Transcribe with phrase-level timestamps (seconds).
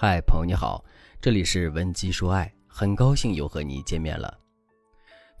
[0.00, 0.84] 嗨，朋友你好，
[1.20, 4.32] 这里是文姬说爱，很高兴又和你见面了。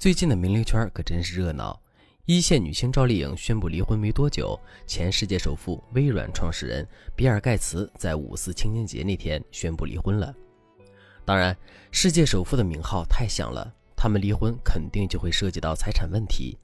[0.00, 1.80] 最近的名流圈可真是热闹，
[2.24, 6.84] 一线女星赵丽颖宣布离婚没多久，前世界首富、微软创始人
[7.14, 10.34] 比尔盖茨在五四青年节那天宣布离婚了。
[11.24, 11.56] 当然，
[11.92, 16.58] 世界首富的名号太响了，他们离婚肯定就会涉及到财产问题，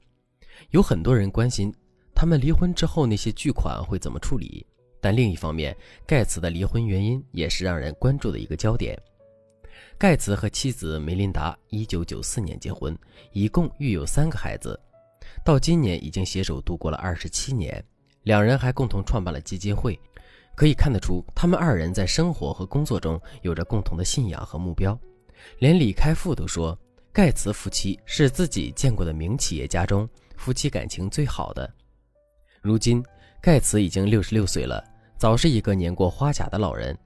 [0.71, 1.73] 有很多人关心
[2.13, 4.67] 他们离婚之后那些巨款会怎么处理。
[5.05, 5.77] 但另一方面，
[6.07, 8.99] 盖茨的离婚原因也是让人关注的一个焦点。
[9.99, 12.97] 盖茨和妻子梅琳达1994年结婚，
[13.31, 14.79] 一共育有三个孩子，
[15.43, 17.85] 到今年已经携手度过了二十七年。
[18.23, 19.95] 两人还共同创办了基金会，
[20.55, 24.99] 可以看得出，他们二人在生活和工作中有着共同的信仰和目标。
[25.59, 26.75] 连李开复都说，
[27.13, 31.71] 盖茨夫妻是自己见过的名企业家中夫妻感情最好的。
[32.59, 33.05] 如今，
[33.39, 34.83] 盖茨已经六十六岁了。
[35.17, 36.97] 早是一个年过花甲的老人，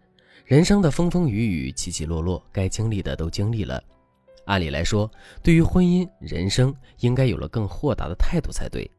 [0.46, 3.82] 人生的风风雨雨、起起落落，该经历的都经历了。
[4.46, 5.10] 按理来说，
[5.44, 8.90] 对于婚姻、人生，应该有了更豁达的态度才对。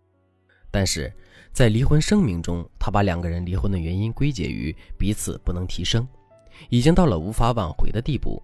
[0.70, 1.12] 但是
[1.52, 6.06] 在离婚声明中，他把两个人离婚的原因归结于彼此不能提升，
[6.68, 8.40] 已经到了无法挽回的地步。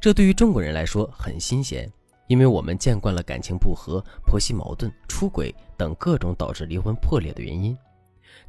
[0.00, 1.88] 这对于中国人来说很新鲜，
[2.26, 7.78] 因为我们见惯了感情不和、婆媳矛盾、出轨等各种导致离婚破裂的原因。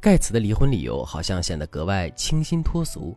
[0.00, 3.16] 盖茨的离婚理由好像显得格外清新脱俗，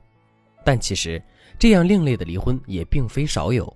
[0.64, 1.22] 但其实
[1.60, 3.72] 这样另类的离婚也并非少有。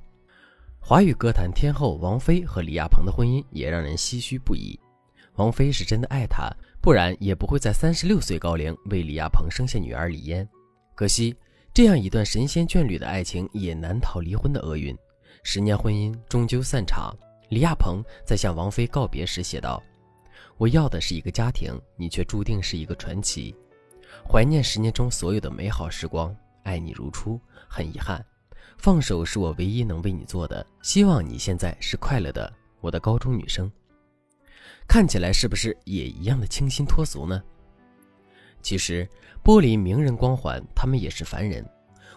[0.80, 4.80] 华语歌坛天后王菲和李亚鹏的婚姻也让人唏嘘不已。
[5.36, 6.50] 王菲是真的爱他，
[6.82, 10.48] 不然也不会在三十六岁高龄为李亚鹏生下女儿李嫣。
[10.96, 11.36] 可惜，
[11.74, 14.96] 这样一段神仙眷侣的爱情也难逃离婚的厄运。
[15.44, 17.16] 十年婚姻终究散场。
[17.50, 19.82] 李亚鹏在向王菲告别时写道。
[20.62, 23.56] 我要的是一个家庭，你却注定是一个传奇。
[24.24, 27.42] 怀念十年中所有的美好时光，爱你如初。
[27.68, 28.24] 很遗憾，
[28.78, 30.64] 放手是我唯一能为你做的。
[30.84, 33.72] 希望你现在是快乐的，我的高中女生。
[34.88, 37.42] 看起来是不是也一样的清新脱俗呢？
[38.62, 39.10] 其实，
[39.44, 41.68] 剥离名人光环，他们也是凡人。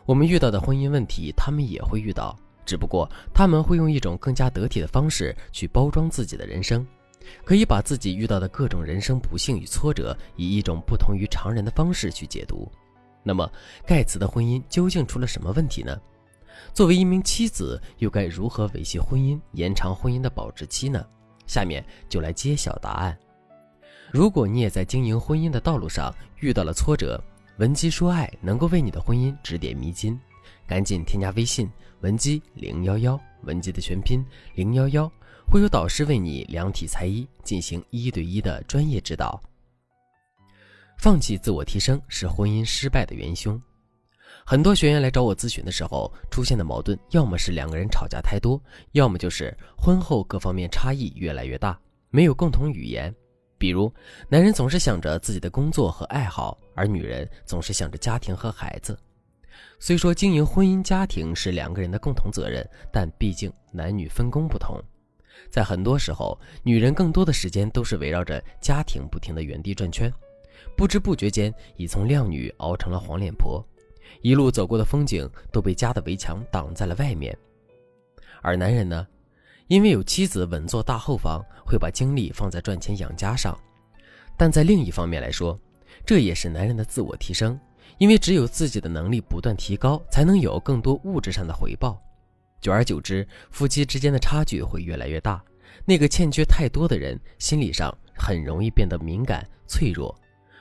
[0.04, 6.86] 我们遇到的婚姻问题，他们也会遇到，只不过他们会用一种更加得体的方式去包装自己的人生。
[7.44, 12.70] 可以把自己遇到的各种人生不幸与挫折，以一种不同于常人的方式去解读。
[13.22, 13.50] 那么，
[13.86, 15.98] 盖茨的婚姻究竟出了什么问题呢？
[16.72, 21.04] 作为一名妻子，又该如何维系婚姻、延长婚姻的保质期呢？
[21.46, 23.16] 下面就来揭晓答案。
[24.10, 27.22] 如果你也在经营婚姻的道路上遇到了挫折，
[27.56, 30.18] 文姬说爱能够为你的婚姻指点迷津，
[30.66, 31.68] 赶紧添加微信
[32.00, 34.24] 文姬零幺幺，文姬的全拼
[34.54, 35.10] 零幺幺。
[35.46, 39.40] 会有导师为你量体裁衣，进行一对一的专业指导。
[40.98, 43.60] 放弃自我提升是婚姻失败的元凶。
[44.46, 48.60] 很多学员来找我咨询的时候，出现的矛盾，要么是两个人吵架太多，
[48.92, 51.78] 要么就是婚后各方面差异越来越大，
[52.10, 53.14] 没有共同语言。
[53.56, 53.90] 比如，
[54.28, 58.98] 男人总是想着自己的工作和爱好，而女人总是想着家庭和孩子。
[59.78, 64.78] 虽说经营婚姻家庭是两个人的共同责任，但毕竟男女分工不同。
[65.50, 70.12] 在很多时候，女人更多的时间都是围绕着家庭不停的原地转圈，
[70.76, 73.64] 不知不觉间已从靓女熬成了黄脸婆，
[74.20, 77.36] 一路走过的风景都被家的围墙挡在了外面。
[78.42, 79.06] 而男人呢，
[79.68, 83.58] 因为有妻子稳坐大后方，会把精力放在赚钱养家上，
[84.36, 85.58] 但在另一方面来说，
[86.04, 87.58] 这也是男人的自我提升，
[87.98, 92.02] 因为只有自己的能力不断提高，才能有更多物质上的回报。
[92.64, 95.44] 久而久之，夫妻之间的差距会越来越大。
[95.84, 100.10] 那个欠缺太多的人，心理上很容易变得敏感脆弱；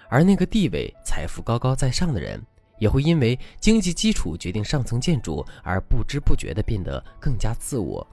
[0.09, 2.45] 而那个地位、财富高高在上的人，
[2.77, 8.05] 也会因为经济基础决定上层建筑而不知不觉地变得更加自我。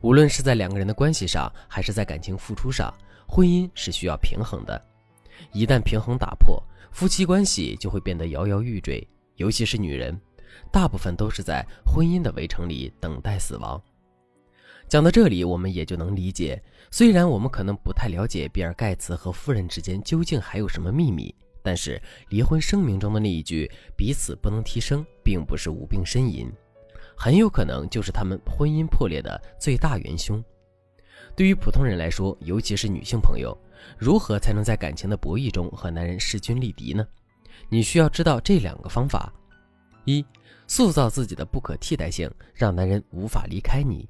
[0.00, 2.92] 无论是在两个人的关系上，还是在感情付出上，
[3.28, 4.84] 婚姻是需要平衡的。
[5.52, 6.60] 一旦平衡打破，
[6.90, 10.20] 夫妻关系就会变得摇摇欲坠，尤其是女人。
[10.72, 13.80] 大部分都是在婚姻的围城里等待死亡。
[14.88, 16.60] 讲到这里，我们也就能理解，
[16.90, 21.32] 虽然我们可能不太了解比尔·盖茨和夫人之间究竟还有什么秘密，
[21.62, 26.50] 但是离婚声明中的那一句“彼此不能提升”并不是无病呻吟，
[27.16, 30.42] 很有可能就是他们婚姻破裂的最大元凶。
[31.36, 33.56] 对于普通人来说，尤其是女性朋友，
[33.96, 37.06] 如何才能在感情的博弈中和男人势均力敌呢？
[37.68, 39.32] 你需要知道这两个方法：
[40.04, 40.26] 一。
[40.70, 44.08] 塑造自己的不可替代性，让男人无法离开你。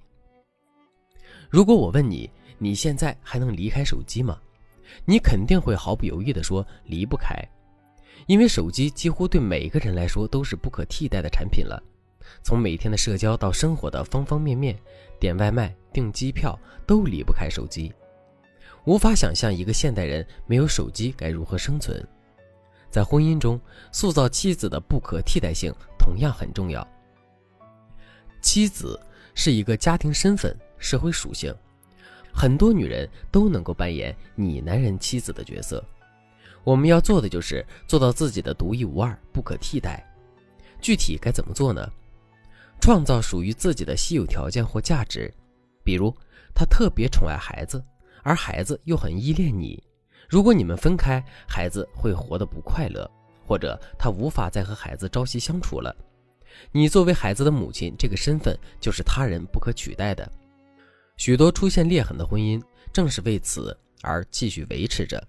[1.48, 4.38] 如果我问你，你现在还能离开手机吗？
[5.06, 7.34] 你肯定会毫不犹豫地说离不开，
[8.26, 11.82] 因为手机几乎对每个人来说都是不可替代的产品了。
[12.42, 14.78] 从每天的社交到生活的方方面面，
[15.18, 17.90] 点外卖、订机票都离不开手机。
[18.84, 22.06] 无法想象一个现代人没有手机该如何生存。
[22.90, 23.58] 在婚姻中，
[23.92, 26.86] 塑造妻子的不可替代性同样很重要。
[28.40, 28.98] 妻子
[29.34, 31.54] 是一个家庭身份、社会属性，
[32.32, 35.84] 很多女人都能够扮演你男人妻子的角色。
[36.64, 40.04] 我们要做的就是做到自己的独一无二、不可替代。
[40.80, 41.86] 具体该怎么做呢？
[42.80, 45.32] 创造属于自己的稀有条件或价值，
[45.84, 46.14] 比如
[46.54, 47.84] 他特别宠爱孩子，
[48.22, 49.82] 而孩子又很依恋你。
[50.28, 53.10] 如果你们分开，孩子会活得不快乐，
[53.50, 55.92] 或者他无法再和孩子朝夕相处了。
[56.70, 60.30] 你作为孩子的母亲，这个身份就是他人不可取代的。
[61.16, 62.62] 许多出现裂痕的婚姻，
[62.92, 65.20] 正是为此而继续维持着。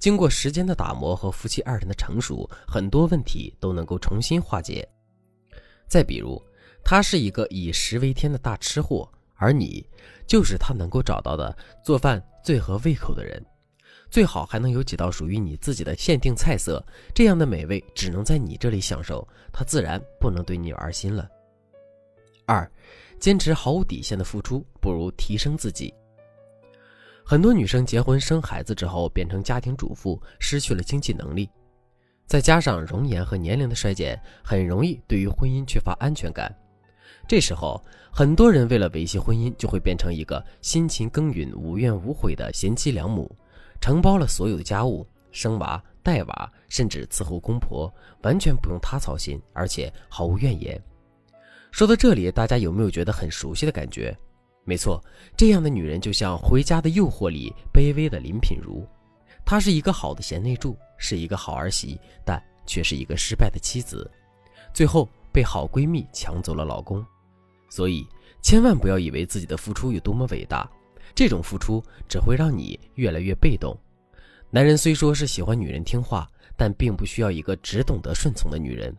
[0.00, 4.84] 经过时间的打磨和夫妻二人的成熟，很多问题都能够重新化解。
[5.86, 6.42] 再比如，
[6.82, 9.88] 他是一个以食为天的大吃货，而你
[10.26, 13.40] 就是他能够找到的做饭最合胃口的人。
[14.14, 16.80] 最好还能有几道属于你自己的限定菜色，
[17.12, 21.28] 这样的美味只能在你这里享受，他自然不能对你玩心了。
[22.46, 22.70] 二，
[23.18, 25.92] 坚持毫无底线的付出，不如提升自己。
[27.24, 31.50] 很多女生结婚生孩子之后变成家庭主妇，失去了经济能力，
[32.24, 36.56] 再加上容颜和年龄的衰减，很容易对于婚姻缺乏安全感。
[37.26, 43.28] 这时候，很多人为了维系婚姻，就会变成一个辛勤耕耘、无怨无悔的贤妻良母。
[43.80, 47.92] 承包了所有的家务，生娃、带娃，甚至伺候公婆，
[48.22, 50.80] 完全不用他操心，而且毫无怨言。
[51.70, 54.16] 说到这里，大家有没有觉得很熟悉的感觉？
[54.64, 55.02] 没错，
[55.36, 58.86] 这样的女人就像《回家的诱惑》里卑微的林品如，
[59.44, 64.10] 她是一个好的贤内助，是一个好儿媳，但却是一个失败的妻子，
[64.72, 67.04] 最后被好闺蜜抢走了老公。
[67.68, 68.06] 所以，
[68.40, 70.70] 千万不要以为自己的付出有多么伟大。
[71.14, 73.76] 这种付出只会让你越来越被动。
[74.50, 78.94] 男人虽说是喜欢女人听话，但并不需要一个只懂得顺从的女人。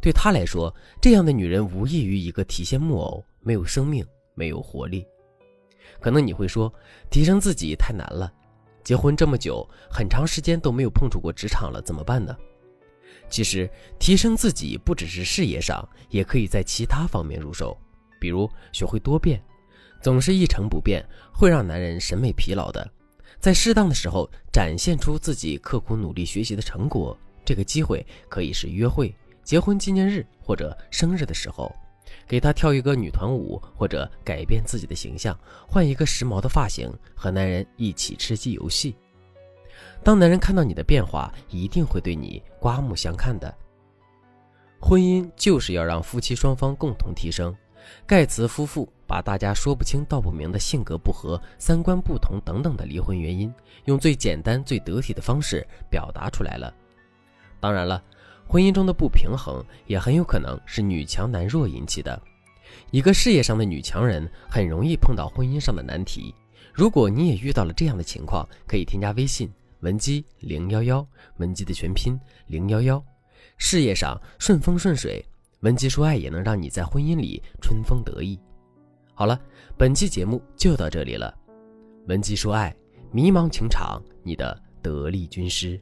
[0.00, 5.04] 对他来说，这样的女人无异于一个提线木偶，没有生命，没有活力。
[6.00, 6.72] 可能你会说，
[7.10, 8.32] 提升自己太难了。
[8.84, 12.36] 结婚这么久，很长时间都没有碰触过职场了，怎么办呢？
[13.28, 13.68] 其实，
[13.98, 17.76] 提升自己不只是事业上，也可以在其他方面入手，
[18.20, 19.42] 比如学会多变。
[20.02, 21.02] 总是一成不变，
[21.32, 22.86] 会让男人审美疲劳的。
[23.38, 31.74] 在适当的时候展现出自己刻苦努力学习的成果，这个机会可以是约会、结婚纪念日或者生日的时候，
[32.26, 38.94] 给他跳一个女团舞，或者改变自己的形象，换一个时髦的发型，和男人一起吃鸡游戏。
[40.04, 43.52] 当男人看到你的变化，一定会对你刮目相看的。
[44.80, 47.56] 婚姻就是要让夫妻双方共同提升。
[48.06, 53.52] 盖茨夫妇把大家说不清道不明的性格不合、三观不同等等的离婚原因，
[53.84, 56.72] 用最简单、最得体的方式表达出来了。
[57.60, 58.02] 当然了，
[58.46, 62.20] 婚姻中的不平衡也很有可能是女强男弱引起的。
[62.90, 66.34] 一个事业上的女强人很容易碰到婚姻上的难题。
[66.72, 71.06] 如果你也遇到了这样的情况，可以添加微信文姬零幺幺，
[71.36, 73.04] 文姬的全拼零幺幺，
[73.58, 75.24] 事业上顺风顺水。
[75.62, 78.38] 文姬说爱也能让你在婚姻里春风得意。
[79.14, 79.40] 好了，
[79.78, 81.32] 本期节目就到这里了。
[82.08, 82.74] 文姬说爱，
[83.12, 85.80] 迷茫情场，你的得力军师。